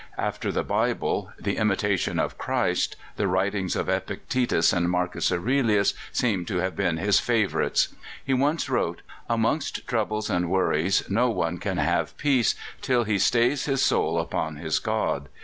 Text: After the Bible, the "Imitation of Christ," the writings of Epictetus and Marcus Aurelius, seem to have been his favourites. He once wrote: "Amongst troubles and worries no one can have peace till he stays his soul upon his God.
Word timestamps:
After 0.17 0.51
the 0.51 0.63
Bible, 0.63 1.31
the 1.39 1.57
"Imitation 1.57 2.17
of 2.17 2.35
Christ," 2.39 2.95
the 3.17 3.27
writings 3.27 3.75
of 3.75 3.87
Epictetus 3.87 4.73
and 4.73 4.89
Marcus 4.89 5.31
Aurelius, 5.31 5.93
seem 6.11 6.43
to 6.45 6.57
have 6.57 6.75
been 6.75 6.97
his 6.97 7.19
favourites. 7.19 7.89
He 8.25 8.33
once 8.33 8.67
wrote: 8.67 9.03
"Amongst 9.29 9.85
troubles 9.87 10.27
and 10.27 10.49
worries 10.49 11.03
no 11.07 11.29
one 11.29 11.59
can 11.59 11.77
have 11.77 12.17
peace 12.17 12.55
till 12.81 13.03
he 13.03 13.19
stays 13.19 13.65
his 13.65 13.83
soul 13.83 14.17
upon 14.17 14.55
his 14.55 14.79
God. 14.79 15.29